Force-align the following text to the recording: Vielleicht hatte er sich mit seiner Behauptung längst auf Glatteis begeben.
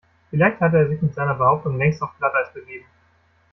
Vielleicht 0.31 0.59
hatte 0.61 0.77
er 0.79 0.87
sich 0.87 0.99
mit 1.03 1.13
seiner 1.13 1.35
Behauptung 1.35 1.77
längst 1.77 2.01
auf 2.01 2.17
Glatteis 2.17 2.51
begeben. 2.55 2.85